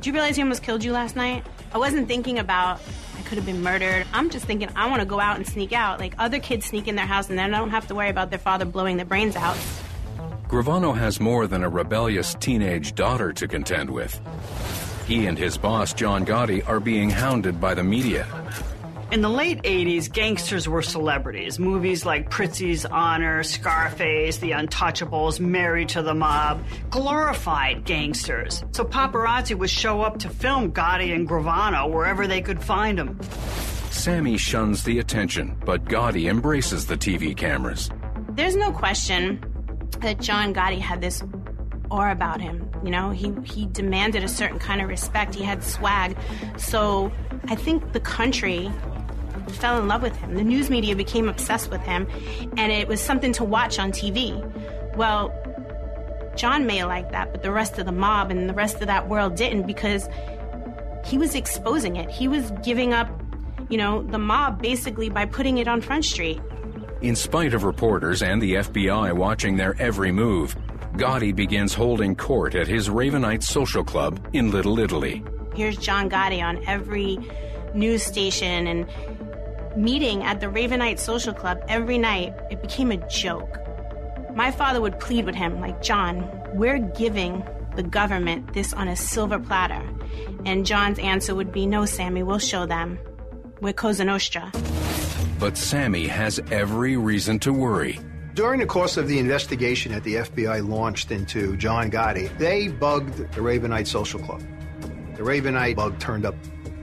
[0.01, 1.43] Do you realize he almost killed you last night?
[1.71, 2.81] I wasn't thinking about
[3.17, 4.07] I could have been murdered.
[4.13, 5.99] I'm just thinking I want to go out and sneak out.
[5.99, 8.29] Like other kids sneak in their house and then I don't have to worry about
[8.29, 9.57] their father blowing their brains out.
[10.47, 14.19] Gravano has more than a rebellious teenage daughter to contend with.
[15.05, 18.27] He and his boss, John Gotti, are being hounded by the media.
[19.11, 21.57] In the late 80s, gangsters were celebrities.
[21.57, 28.63] Movies like Prizzi's Honor, Scarface, The Untouchables, Married to the Mob glorified gangsters.
[28.71, 33.19] So paparazzi would show up to film Gotti and Gravano wherever they could find them.
[33.89, 37.89] Sammy shuns the attention, but Gotti embraces the TV cameras.
[38.33, 39.43] There's no question
[40.01, 41.23] that John Gotti had this
[41.89, 42.69] aura about him.
[42.83, 45.33] You know, he, he demanded a certain kind of respect.
[45.33, 46.15] He had swag.
[46.57, 47.11] So
[47.47, 48.71] I think the country
[49.47, 50.35] fell in love with him.
[50.35, 52.07] The news media became obsessed with him,
[52.57, 54.43] and it was something to watch on TV.
[54.95, 55.33] Well,
[56.35, 59.09] John may like that, but the rest of the mob and the rest of that
[59.09, 60.07] world didn't because
[61.05, 62.09] he was exposing it.
[62.09, 63.09] He was giving up,
[63.69, 66.39] you know, the mob basically by putting it on Front Street.
[67.01, 70.55] In spite of reporters and the FBI watching their every move,
[70.93, 75.23] Gotti begins holding court at his Ravenite social club in Little Italy.
[75.55, 77.17] Here's John Gotti on every
[77.73, 78.87] news station and
[79.79, 82.35] meeting at the Ravenite Social Club every night.
[82.51, 83.57] It became a joke.
[84.35, 87.43] My father would plead with him, like, John, we're giving
[87.75, 89.81] the government this on a silver platter.
[90.45, 92.99] And John's answer would be, No, Sammy, we'll show them.
[93.61, 94.51] We're Cosa Nostra.
[95.39, 97.99] But Sammy has every reason to worry.
[98.33, 103.17] During the course of the investigation that the FBI launched into John Gotti, they bugged
[103.17, 104.41] the Ravenite Social Club.
[105.15, 106.35] The Ravenite bug turned up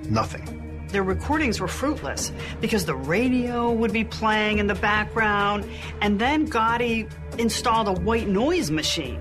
[0.08, 0.65] nothing
[0.96, 2.32] their recordings were fruitless
[2.62, 5.68] because the radio would be playing in the background,
[6.00, 7.06] and then Gotti
[7.38, 9.20] installed a white noise machine.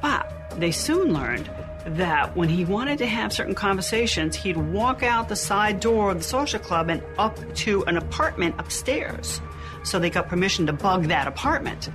[0.00, 1.50] But they soon learned
[1.84, 6.16] that when he wanted to have certain conversations, he'd walk out the side door of
[6.16, 9.42] the social club and up to an apartment upstairs.
[9.84, 11.90] So they got permission to bug that apartment.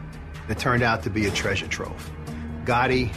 [0.49, 2.11] It turned out to be a treasure trove.
[2.65, 3.11] Gotti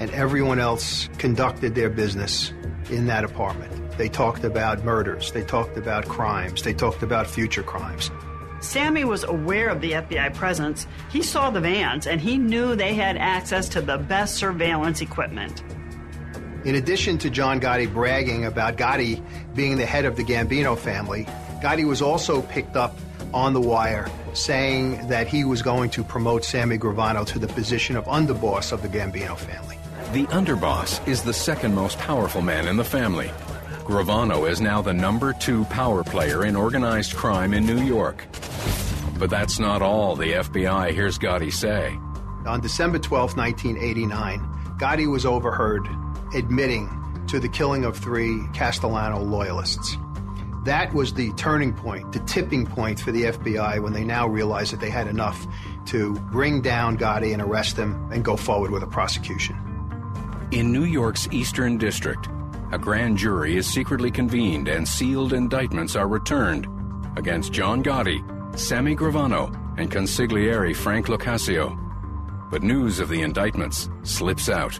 [0.00, 2.52] and everyone else conducted their business
[2.90, 3.75] in that apartment.
[3.96, 8.10] They talked about murders, they talked about crimes, they talked about future crimes.
[8.60, 10.86] Sammy was aware of the FBI presence.
[11.10, 15.62] He saw the vans and he knew they had access to the best surveillance equipment.
[16.64, 19.22] In addition to John Gotti bragging about Gotti
[19.54, 21.24] being the head of the Gambino family,
[21.62, 22.98] Gotti was also picked up
[23.32, 27.96] on the wire saying that he was going to promote Sammy Gravano to the position
[27.96, 29.78] of underboss of the Gambino family.
[30.12, 33.30] The underboss is the second most powerful man in the family.
[33.86, 38.26] Gravano is now the number two power player in organized crime in New York.
[39.16, 41.96] But that's not all the FBI hears Gotti say.
[42.46, 44.40] On December 12, 1989,
[44.80, 45.88] Gotti was overheard
[46.34, 46.90] admitting
[47.28, 49.96] to the killing of three Castellano loyalists.
[50.64, 54.72] That was the turning point, the tipping point for the FBI when they now realized
[54.72, 55.46] that they had enough
[55.86, 59.56] to bring down Gotti and arrest him and go forward with a prosecution.
[60.50, 62.28] In New York's Eastern District,
[62.72, 66.66] a grand jury is secretly convened and sealed indictments are returned
[67.16, 68.18] against John Gotti,
[68.58, 71.78] Sammy Gravano, and consigliere Frank Locascio.
[72.50, 74.78] But news of the indictments slips out.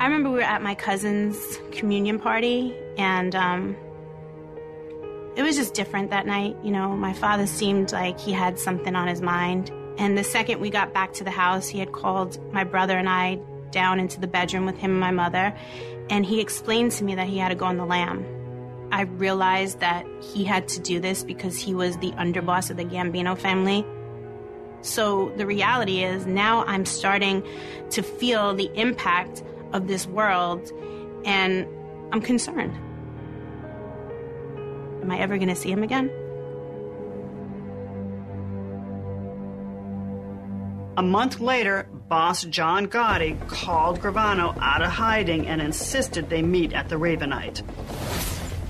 [0.00, 3.76] I remember we were at my cousin's communion party, and um,
[5.36, 6.56] it was just different that night.
[6.62, 9.70] You know, my father seemed like he had something on his mind.
[9.96, 13.08] And the second we got back to the house, he had called my brother and
[13.08, 13.40] I
[13.74, 15.54] down into the bedroom with him and my mother,
[16.08, 18.24] and he explained to me that he had to go on the lam.
[18.90, 22.84] I realized that he had to do this because he was the underboss of the
[22.84, 23.84] Gambino family.
[24.82, 27.42] So the reality is now I'm starting
[27.90, 30.70] to feel the impact of this world
[31.24, 31.66] and
[32.12, 32.72] I'm concerned.
[35.02, 36.10] Am I ever going to see him again?
[40.96, 46.72] A month later, boss John Gotti called Gravano out of hiding and insisted they meet
[46.72, 47.62] at the Ravenite.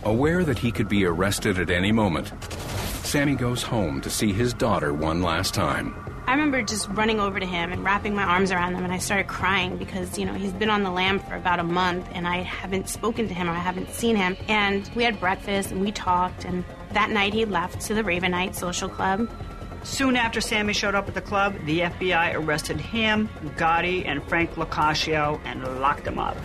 [0.04, 2.32] Aware that he could be arrested at any moment,
[3.04, 5.94] Sammy goes home to see his daughter one last time.
[6.26, 8.96] I remember just running over to him and wrapping my arms around him, and I
[8.96, 12.26] started crying because, you know, he's been on the lam for about a month, and
[12.26, 14.38] I haven't spoken to him or I haven't seen him.
[14.48, 18.54] And we had breakfast and we talked, and that night he left to the Ravenite
[18.54, 19.28] Social Club.
[19.85, 24.55] Soon after Sammy showed up at the club, the FBI arrested him, Gotti, and Frank
[24.55, 26.37] Locascio and locked them up.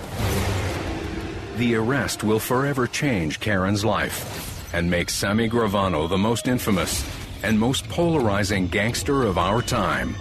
[1.58, 7.04] The arrest will forever change Karen's life and make Sammy Gravano the most infamous
[7.42, 10.16] and most polarizing gangster of our time.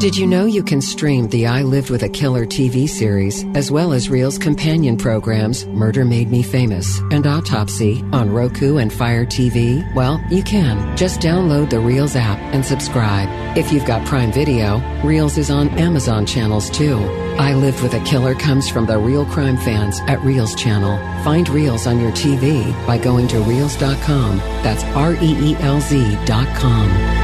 [0.00, 3.70] Did you know you can stream the I Lived with a Killer TV series, as
[3.70, 9.26] well as Reelz companion programs, Murder Made Me Famous and Autopsy, on Roku and Fire
[9.26, 9.84] TV?
[9.94, 10.96] Well, you can.
[10.96, 13.28] Just download the Reelz app and subscribe.
[13.58, 16.96] If you've got Prime Video, Reelz is on Amazon channels too.
[17.38, 20.96] I Lived with a Killer comes from the real crime fans at Reelz channel.
[21.24, 24.38] Find Reelz on your TV by going to Reelz.com.
[24.62, 27.19] That's R E E L Z.com.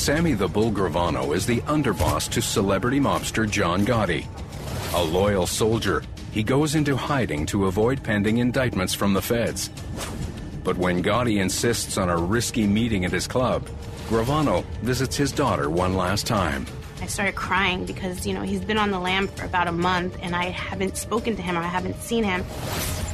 [0.00, 4.26] Sammy the Bull Gravano is the underboss to celebrity mobster John Gotti.
[4.94, 9.68] A loyal soldier, he goes into hiding to avoid pending indictments from the feds.
[10.64, 13.68] But when Gotti insists on a risky meeting at his club,
[14.08, 16.64] Gravano visits his daughter one last time.
[17.02, 20.16] I started crying because, you know, he's been on the lam for about a month
[20.22, 22.42] and I haven't spoken to him or I haven't seen him.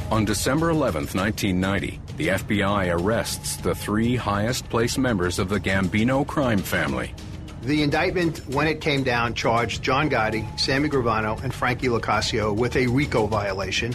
[0.08, 6.24] On December 11, 1990, the FBI arrests the three highest placed members of the Gambino
[6.24, 7.12] crime family.
[7.62, 12.76] The indictment, when it came down, charged John Gotti, Sammy Gravano, and Frankie Locascio with
[12.76, 13.92] a RICO violation.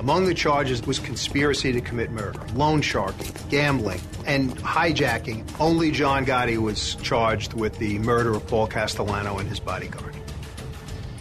[0.00, 5.48] Among the charges was conspiracy to commit murder, loan sharking, gambling, and hijacking.
[5.60, 10.16] Only John Gotti was charged with the murder of Paul Castellano and his bodyguard.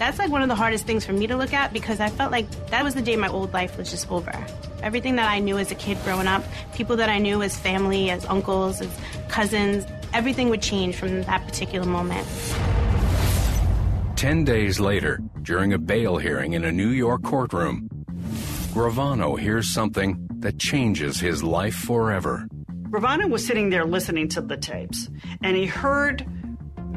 [0.02, 2.32] That's like one of the hardest things for me to look at because I felt
[2.32, 4.34] like that was the day my old life was just over.
[4.82, 8.10] Everything that I knew as a kid growing up, people that I knew as family,
[8.10, 8.90] as uncles, as
[9.28, 12.28] cousins, everything would change from that particular moment.
[14.16, 17.88] Ten days later, during a bail hearing in a New York courtroom,
[18.74, 22.48] Gravano hears something that changes his life forever.
[22.90, 25.12] Gravano was sitting there listening to the tapes,
[25.44, 26.26] and he heard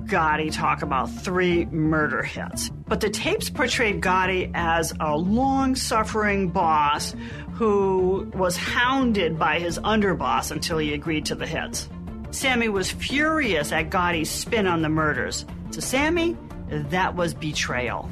[0.06, 2.70] Gotti talk about three murder hits.
[2.86, 7.14] But the tapes portrayed Gotti as a long suffering boss
[7.52, 11.88] who was hounded by his underboss until he agreed to the hits.
[12.30, 15.44] Sammy was furious at Gotti's spin on the murders.
[15.72, 16.36] To Sammy,
[16.68, 18.10] that was betrayal.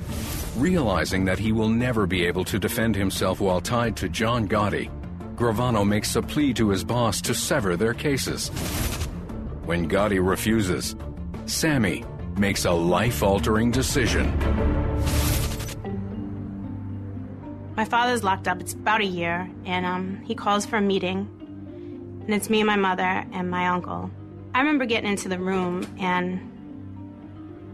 [0.56, 4.90] Realizing that he will never be able to defend himself while tied to John Gotti,
[5.34, 8.48] Gravano makes a plea to his boss to sever their cases.
[9.64, 10.94] When Gotti refuses,
[11.46, 12.04] Sammy
[12.36, 14.26] makes a life altering decision.
[17.74, 18.60] My father's locked up.
[18.60, 21.28] It's about a year, and um, he calls for a meeting,
[22.24, 24.10] and it's me and my mother and my uncle.
[24.54, 26.40] I remember getting into the room, and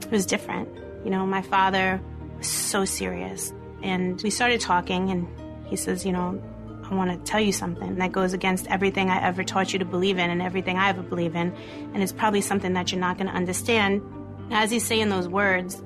[0.04, 0.68] it was different.
[1.04, 2.00] You know, my father
[2.36, 3.52] was so serious,
[3.82, 5.26] and we started talking, and
[5.66, 6.42] he says, You know,
[6.90, 9.84] I want to tell you something that goes against everything I ever taught you to
[9.84, 11.54] believe in and everything I ever believe in,
[11.92, 14.02] and it's probably something that you're not going to understand.
[14.50, 15.82] As he's saying those words,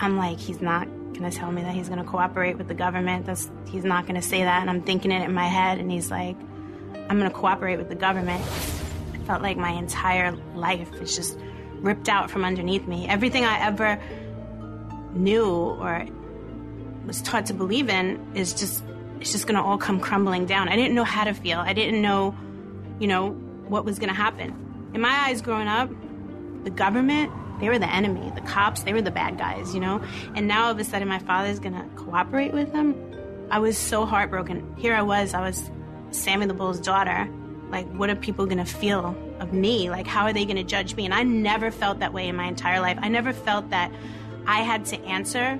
[0.00, 2.74] I'm like, he's not going to tell me that he's going to cooperate with the
[2.74, 3.26] government.
[3.26, 4.60] That's, he's not going to say that.
[4.60, 5.78] And I'm thinking it in my head.
[5.78, 6.36] And he's like,
[7.08, 8.40] I'm going to cooperate with the government.
[9.14, 11.38] I felt like my entire life is just
[11.76, 13.08] ripped out from underneath me.
[13.08, 14.00] Everything I ever
[15.14, 16.06] knew or
[17.06, 18.84] was taught to believe in is just,
[19.20, 20.68] it's just going to all come crumbling down.
[20.68, 21.58] I didn't know how to feel.
[21.58, 22.36] I didn't know,
[22.98, 23.30] you know,
[23.68, 24.90] what was going to happen.
[24.94, 25.90] In my eyes growing up,
[26.64, 28.32] the government they were the enemy.
[28.34, 30.02] The cops, they were the bad guys, you know?
[30.34, 32.94] And now all of a sudden my father's gonna cooperate with them.
[33.50, 34.74] I was so heartbroken.
[34.76, 35.70] Here I was, I was
[36.10, 37.28] Sammy the Bull's daughter.
[37.70, 39.90] Like, what are people gonna feel of me?
[39.90, 41.04] Like, how are they gonna judge me?
[41.04, 42.98] And I never felt that way in my entire life.
[43.00, 43.92] I never felt that
[44.46, 45.58] I had to answer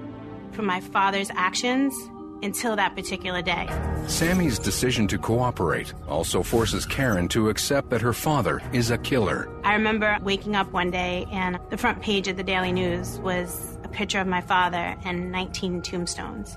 [0.52, 1.94] for my father's actions
[2.42, 3.68] until that particular day.
[4.06, 9.48] Sammy's decision to cooperate also forces Karen to accept that her father is a killer.
[9.64, 13.78] I remember waking up one day and the front page of the Daily News was
[13.84, 16.56] a picture of my father and 19 tombstones.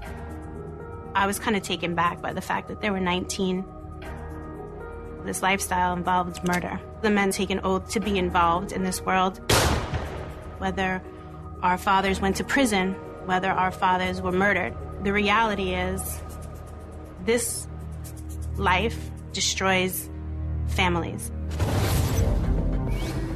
[1.13, 3.65] I was kind of taken back by the fact that there were 19.
[5.25, 6.79] This lifestyle involved murder.
[7.01, 9.39] The men take an oath to be involved in this world.
[10.59, 11.01] Whether
[11.61, 12.93] our fathers went to prison,
[13.25, 16.22] whether our fathers were murdered, the reality is
[17.26, 17.68] this
[18.58, 18.97] life
[19.34, 20.10] destroys
[20.68, 21.30] families.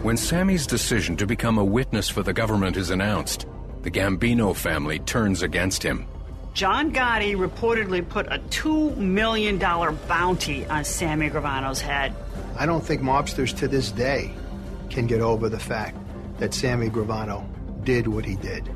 [0.03, 3.47] When Sammy's decision to become a witness for the government is announced,
[3.82, 6.05] the Gambino family turns against him.
[6.53, 12.16] John Gotti reportedly put a $2 million bounty on Sammy Gravano's head.
[12.57, 14.32] I don't think mobsters to this day
[14.89, 15.97] can get over the fact
[16.38, 17.45] that Sammy Gravano
[17.84, 18.70] did what he did.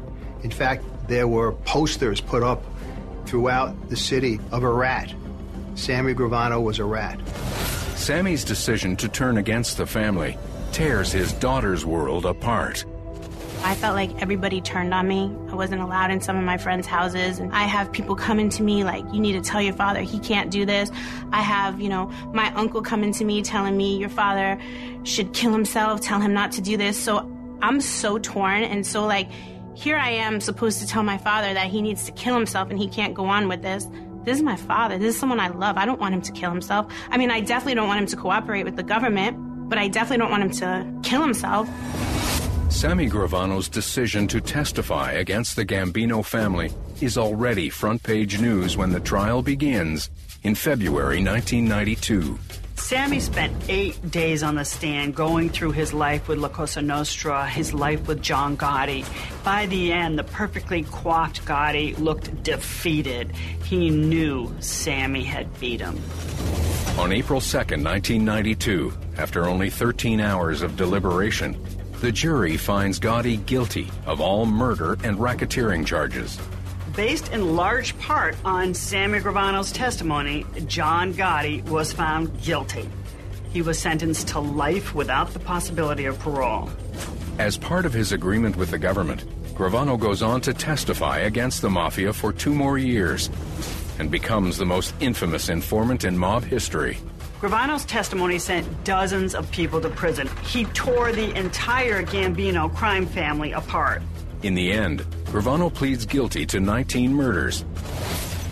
[0.44, 2.64] In fact, there were posters put up
[3.30, 5.14] throughout the city of a rat.
[5.76, 7.20] Sammy Gravano was a rat.
[7.96, 10.36] Sammy's decision to turn against the family
[10.72, 12.84] tears his daughter's world apart.
[13.62, 15.26] I felt like everybody turned on me.
[15.50, 17.38] I wasn't allowed in some of my friends' houses.
[17.38, 20.18] And I have people coming to me like, you need to tell your father he
[20.20, 20.90] can't do this.
[21.32, 24.60] I have, you know, my uncle coming to me telling me your father
[25.04, 26.98] should kill himself, tell him not to do this.
[26.98, 27.30] So
[27.62, 28.64] I'm so torn.
[28.64, 29.30] And so, like,
[29.80, 32.78] here I am supposed to tell my father that he needs to kill himself and
[32.78, 33.88] he can't go on with this.
[34.26, 34.98] This is my father.
[34.98, 35.78] This is someone I love.
[35.78, 36.92] I don't want him to kill himself.
[37.10, 39.38] I mean, I definitely don't want him to cooperate with the government,
[39.70, 41.70] but I definitely don't want him to kill himself.
[42.70, 48.92] Sammy Gravano's decision to testify against the Gambino family is already front page news when
[48.92, 50.10] the trial begins
[50.44, 52.38] in February 1992.
[52.80, 57.46] Sammy spent eight days on the stand going through his life with La Cosa Nostra,
[57.48, 59.06] his life with John Gotti.
[59.50, 63.32] By the end, the perfectly coiffed Gotti looked defeated.
[63.66, 66.00] He knew Sammy had beat him.
[67.00, 71.60] On April 2nd, 1992, after only 13 hours of deliberation,
[72.00, 76.40] the jury finds Gotti guilty of all murder and racketeering charges.
[76.96, 82.88] Based in large part on Sammy Gravano's testimony, John Gotti was found guilty.
[83.52, 86.70] He was sentenced to life without the possibility of parole.
[87.40, 89.24] As part of his agreement with the government,
[89.60, 93.30] Gravano goes on to testify against the mafia for two more years
[94.00, 96.98] and becomes the most infamous informant in mob history.
[97.42, 100.30] Gravano's testimony sent dozens of people to prison.
[100.46, 104.02] He tore the entire Gambino crime family apart.
[104.44, 107.66] In the end, Gravano pleads guilty to 19 murders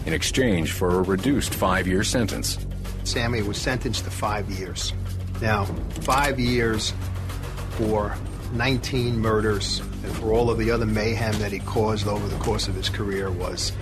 [0.06, 2.58] in exchange for a reduced five year sentence.
[3.06, 4.92] Sammy was sentenced to five years.
[5.42, 5.64] Now,
[6.02, 6.94] five years
[7.78, 8.14] for
[8.52, 12.68] 19 murders and for all of the other mayhem that he caused over the course
[12.68, 13.74] of his career was,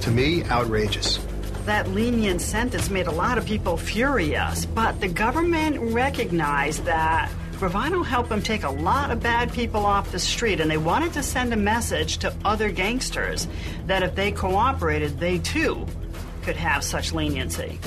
[0.00, 1.18] to me, outrageous.
[1.66, 8.04] That lenient sentence made a lot of people furious, but the government recognized that Gravano
[8.04, 11.22] helped them take a lot of bad people off the street, and they wanted to
[11.22, 13.46] send a message to other gangsters
[13.86, 15.86] that if they cooperated, they too
[16.42, 17.78] could have such leniency.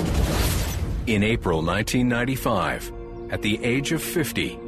[1.08, 2.92] In April 1995,
[3.30, 4.60] at the age of 50,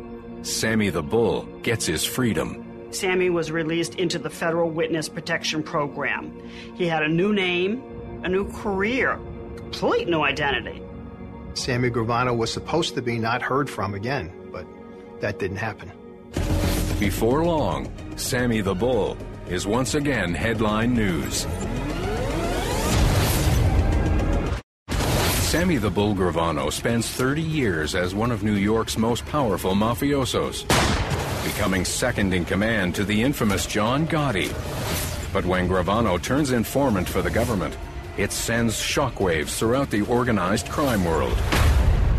[0.42, 2.65] Sammy the Bull gets his freedom.
[2.90, 6.32] Sammy was released into the Federal Witness Protection Program.
[6.74, 7.82] He had a new name,
[8.24, 9.18] a new career,
[9.56, 10.82] complete new identity.
[11.54, 14.66] Sammy Gravano was supposed to be not heard from again, but
[15.20, 15.90] that didn't happen.
[17.00, 19.16] Before long, Sammy the Bull
[19.48, 21.46] is once again headline news.
[25.46, 30.66] Sammy the Bull Gravano spends 30 years as one of New York's most powerful mafiosos,
[31.46, 34.52] becoming second in command to the infamous John Gotti.
[35.32, 37.76] But when Gravano turns informant for the government,
[38.16, 41.38] it sends shockwaves throughout the organized crime world.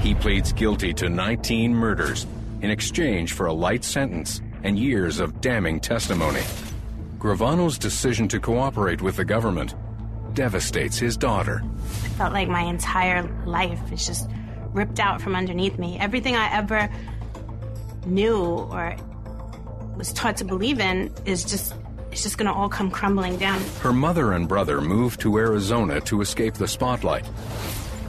[0.02, 2.26] He pleads guilty to 19 murders
[2.62, 6.44] in exchange for a light sentence and years of damning testimony.
[7.18, 9.76] Gravano's decision to cooperate with the government
[10.36, 11.64] devastates his daughter.
[11.64, 14.30] I felt like my entire life is just
[14.72, 16.00] ripped out from underneath me.
[16.00, 16.90] Everything I ever
[18.06, 18.96] knew or
[19.98, 21.74] was taught to believe in is just
[22.12, 23.62] it's just going to all come crumbling down.
[23.82, 27.30] Her mother and brother moved to Arizona to escape the spotlight.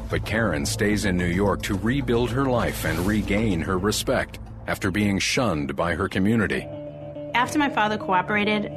[0.08, 4.90] But Karen stays in New York to rebuild her life and regain her respect after
[4.90, 6.66] being shunned by her community.
[7.34, 8.72] After my father cooperated,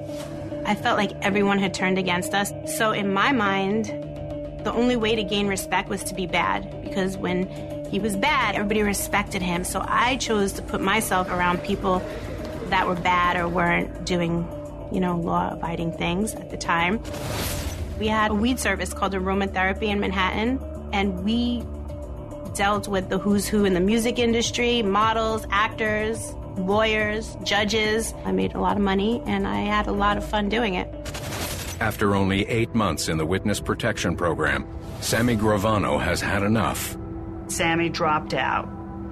[0.66, 2.52] I felt like everyone had turned against us.
[2.78, 3.86] So, in my mind,
[4.66, 7.48] the only way to gain respect was to be bad because when
[7.86, 9.64] he was bad, everybody respected him.
[9.64, 12.02] So, I chose to put myself around people
[12.72, 14.48] that were bad or weren't doing,
[14.92, 17.02] you know, law abiding things at the time.
[18.00, 20.60] We had a weed service called Aromatherapy in Manhattan,
[20.92, 21.64] and we
[22.56, 28.14] dealt with the who's who in the music industry models, actors, lawyers, judges.
[28.26, 30.88] I made a lot of money and I had a lot of fun doing it.
[31.80, 34.68] After only eight months in the witness protection program,
[35.00, 36.98] Sammy Gravano has had enough.
[37.48, 38.70] Sammy dropped out.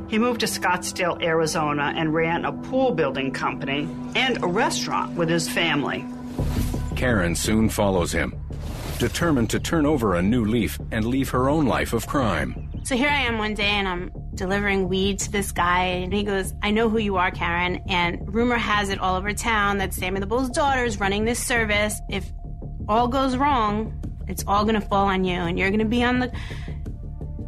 [0.10, 5.30] He moved to Scottsdale, Arizona, and ran a pool building company and a restaurant with
[5.30, 6.04] his family.
[6.96, 8.34] Karen soon follows him,
[8.98, 12.70] determined to turn over a new leaf and leave her own life of crime.
[12.84, 16.24] So here I am one day and I'm delivering weed to this guy and he
[16.24, 17.84] goes, I know who you are, Karen.
[17.88, 21.46] And rumor has it all over town that Sammy the Bull's daughter is running this
[21.46, 22.00] service.
[22.10, 22.32] If
[22.88, 23.94] all goes wrong,
[24.28, 26.32] it's all going to fall on you, and you're going to be on the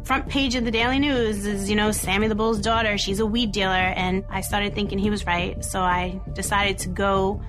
[0.04, 2.98] front page of the Daily News is, you know, Sammy the Bull's daughter.
[2.98, 3.72] She's a weed dealer.
[3.72, 5.64] And I started thinking he was right.
[5.64, 7.42] So I decided to go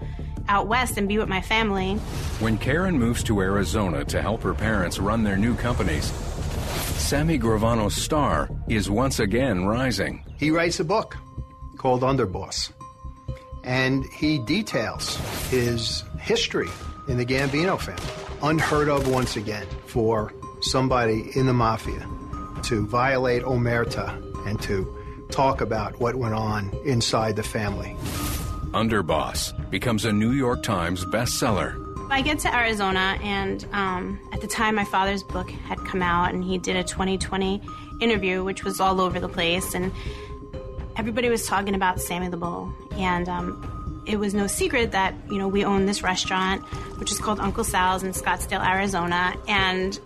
[0.47, 1.95] out west and be with my family.
[2.39, 6.11] When Karen moves to Arizona to help her parents run their new companies,
[6.99, 10.23] Sammy Gravano's star is once again rising.
[10.37, 11.17] He writes a book
[11.77, 12.71] called Underboss,
[13.63, 15.17] and he details
[15.49, 16.69] his history
[17.07, 18.03] in the Gambino family.
[18.41, 22.07] Unheard of once again for somebody in the mafia
[22.63, 24.97] to violate omerta and to
[25.29, 27.95] talk about what went on inside the family.
[28.71, 31.79] Underboss becomes a New York Times bestseller.
[32.09, 36.33] I get to Arizona, and um, at the time, my father's book had come out,
[36.33, 37.61] and he did a 2020
[38.01, 39.91] interview, which was all over the place, and
[40.95, 42.71] everybody was talking about Sammy the Bull.
[42.93, 46.61] And um, it was no secret that you know we own this restaurant,
[46.99, 49.99] which is called Uncle Sal's in Scottsdale, Arizona, and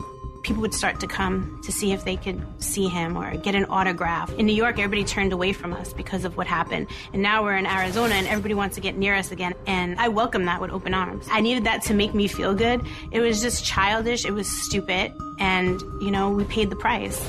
[0.47, 3.65] people would start to come to see if they could see him or get an
[3.65, 4.31] autograph.
[4.35, 6.87] In New York, everybody turned away from us because of what happened.
[7.11, 9.53] And now we're in Arizona and everybody wants to get near us again.
[9.65, 11.27] And I welcome that with open arms.
[11.29, 12.81] I needed that to make me feel good.
[13.11, 17.21] It was just childish, it was stupid, and, you know, we paid the price.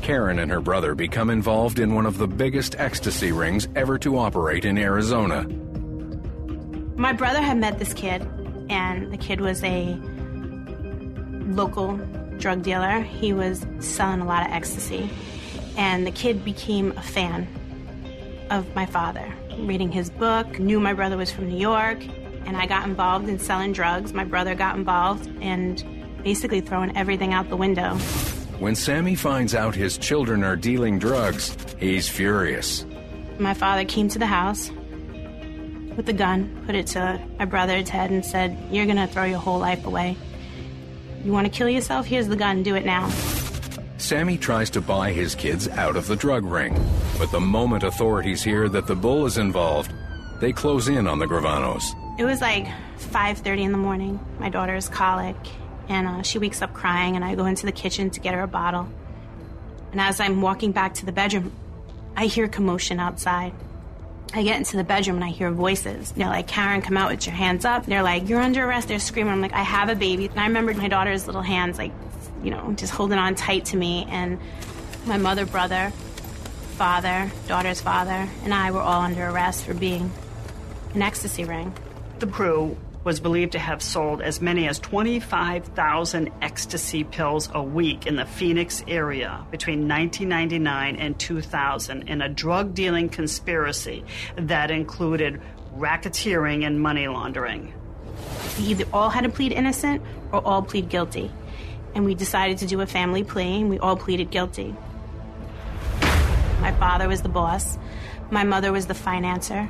[0.00, 4.16] Karen and her brother become involved in one of the biggest ecstasy rings ever to
[4.16, 5.42] operate in Arizona.
[6.96, 8.24] My brother had met this kid,
[8.70, 9.98] and the kid was a
[11.46, 11.98] local
[12.38, 13.00] drug dealer.
[13.00, 15.10] He was selling a lot of ecstasy.
[15.76, 17.48] And the kid became a fan
[18.50, 21.98] of my father, reading his book, knew my brother was from New York,
[22.46, 24.12] and I got involved in selling drugs.
[24.12, 25.82] My brother got involved and
[26.22, 27.96] basically throwing everything out the window.
[28.58, 32.86] When Sammy finds out his children are dealing drugs, he's furious.
[33.38, 34.70] My father came to the house
[35.96, 39.24] with a gun, put it to my brother's head, and said, You're going to throw
[39.24, 40.16] your whole life away.
[41.24, 42.04] You want to kill yourself?
[42.04, 42.62] Here's the gun.
[42.62, 43.08] Do it now.
[43.96, 46.78] Sammy tries to buy his kids out of the drug ring,
[47.18, 49.90] but the moment authorities hear that the bull is involved,
[50.40, 51.82] they close in on the Gravanos.
[52.18, 52.66] It was like
[52.98, 54.20] 5:30 in the morning.
[54.38, 55.36] My daughter is colic,
[55.88, 58.42] and uh, she wakes up crying, and I go into the kitchen to get her
[58.42, 58.86] a bottle.
[59.92, 61.52] And as I'm walking back to the bedroom,
[62.16, 63.54] I hear commotion outside.
[64.36, 66.10] I get into the bedroom and I hear voices.
[66.10, 67.86] They're like, Karen, come out with your hands up.
[67.86, 68.88] They're like, you're under arrest.
[68.88, 69.32] They're screaming.
[69.32, 70.26] I'm like, I have a baby.
[70.26, 71.92] And I remembered my daughter's little hands, like,
[72.42, 74.08] you know, just holding on tight to me.
[74.10, 74.40] And
[75.06, 75.90] my mother, brother,
[76.76, 80.10] father, daughter's father, and I were all under arrest for being
[80.94, 81.72] an ecstasy ring.
[82.18, 88.06] The crew was believed to have sold as many as 25,000 ecstasy pills a week
[88.06, 94.02] in the Phoenix area between 1999 and 2000 in a drug dealing conspiracy
[94.36, 95.40] that included
[95.76, 97.74] racketeering and money laundering.
[98.58, 100.02] We either all had to plead innocent
[100.32, 101.30] or all plead guilty.
[101.94, 104.74] And we decided to do a family plea, and we all pleaded guilty.
[106.60, 107.78] My father was the boss,
[108.30, 109.68] my mother was the financer.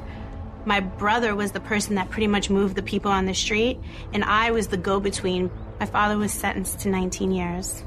[0.64, 3.78] My brother was the person that pretty much moved the people on the street,
[4.12, 5.50] and I was the go between.
[5.78, 7.82] My father was sentenced to 19 years.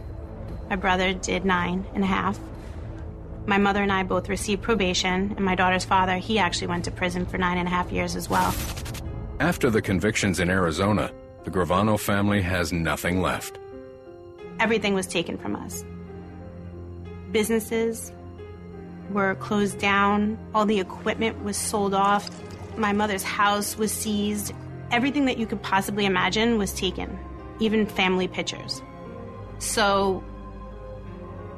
[0.69, 2.39] My brother did nine and a half.
[3.47, 6.91] My mother and I both received probation, and my daughter's father, he actually went to
[6.91, 8.53] prison for nine and a half years as well.
[9.39, 11.11] After the convictions in Arizona,
[11.45, 13.57] the Gravano family has nothing left.
[14.59, 15.85] Everything was taken from us.
[17.31, 18.11] Businesses
[19.11, 22.29] were closed down, all the equipment was sold off.
[22.77, 24.53] My mother's house was seized.
[24.91, 27.19] Everything that you could possibly imagine was taken,
[27.59, 28.81] even family pictures.
[29.59, 30.23] So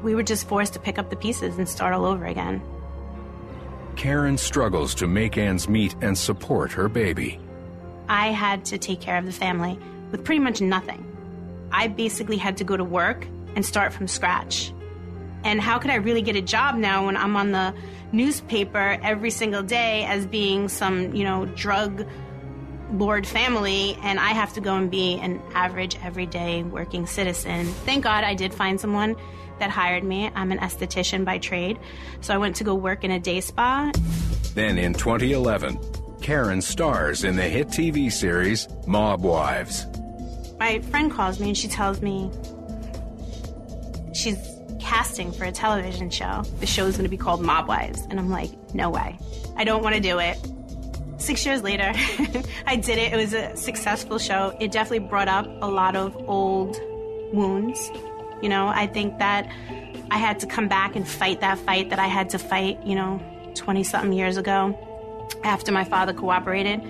[0.02, 2.62] we were just forced to pick up the pieces and start all over again.
[3.96, 7.38] Karen struggles to make ends meet and support her baby.
[8.08, 9.78] I had to take care of the family
[10.12, 11.06] with pretty much nothing.
[11.72, 14.72] I basically had to go to work and start from scratch.
[15.44, 17.74] And how could I really get a job now when I'm on the
[18.12, 22.06] newspaper every single day as being some, you know, drug
[22.92, 27.68] lord family and I have to go and be an average, everyday working citizen?
[27.86, 29.16] Thank God I did find someone
[29.60, 30.32] that hired me.
[30.36, 31.80] I'm an esthetician by trade.
[32.22, 33.92] So I went to go work in a day spa.
[34.56, 35.80] Then in 2011,
[36.22, 39.86] Karen stars in the hit TV series Mob Wives.
[40.60, 42.32] My friend calls me and she tells me
[44.14, 44.38] she's
[44.80, 46.44] casting for a television show.
[46.60, 48.02] The show is going to be called Mob Wives.
[48.10, 49.18] And I'm like, no way.
[49.56, 50.38] I don't want to do it.
[51.18, 51.92] Six years later,
[52.66, 53.14] I did it.
[53.14, 54.56] It was a successful show.
[54.60, 56.80] It definitely brought up a lot of old
[57.34, 57.92] wounds.
[58.42, 59.52] You know, I think that
[60.12, 62.96] I had to come back and fight that fight that I had to fight, you
[62.96, 63.22] know,
[63.56, 64.78] 20 something years ago
[65.44, 66.82] after my father cooperated.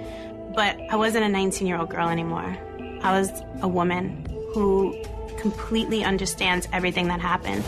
[0.56, 2.58] But I wasn't a 19 year old girl anymore.
[3.02, 3.32] I was
[3.62, 4.96] a woman who
[5.40, 7.64] completely understands everything that happened.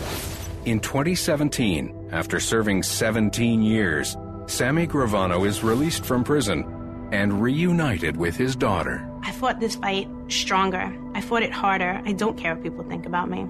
[0.64, 4.16] In 2017, after serving 17 years,
[4.46, 9.08] Sammy Gravano is released from prison and reunited with his daughter.
[9.22, 10.96] I fought this fight stronger.
[11.14, 12.00] I fought it harder.
[12.04, 13.40] I don't care what people think about me.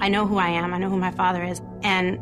[0.00, 0.74] I know who I am.
[0.74, 1.60] I know who my father is.
[1.82, 2.18] And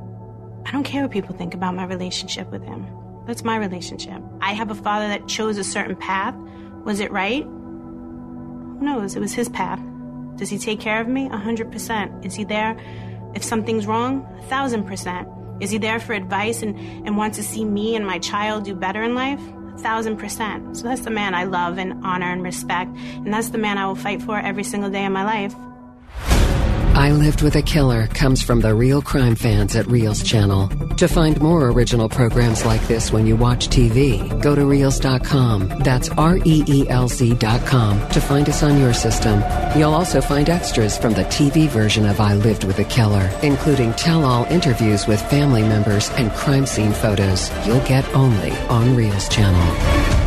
[0.66, 2.86] I don't care what people think about my relationship with him.
[3.26, 4.22] That's my relationship.
[4.40, 6.34] I have a father that chose a certain path.
[6.84, 7.44] Was it right?
[7.44, 9.16] Who knows?
[9.16, 9.80] It was his path.
[10.41, 11.28] Does he take care of me?
[11.28, 12.24] Hundred percent.
[12.24, 12.74] Is he there
[13.34, 14.26] if something's wrong?
[14.49, 15.28] Thousand percent.
[15.61, 18.74] Is he there for advice and, and wants to see me and my child do
[18.74, 19.41] better in life?
[19.80, 20.78] Thousand percent.
[20.78, 22.91] So that's the man I love and honor and respect.
[23.16, 25.55] And that's the man I will fight for every single day of my life.
[26.95, 30.68] I Lived with a Killer comes from the real crime fans at Reelz Channel.
[30.97, 35.68] To find more original programs like this when you watch TV, go to Reelz.com.
[35.80, 39.43] That's R E E L Z.com to find us on your system.
[39.76, 43.93] You'll also find extras from the TV version of I Lived with a Killer, including
[43.95, 49.30] tell all interviews with family members and crime scene photos you'll get only on Reelz
[49.30, 50.19] Channel.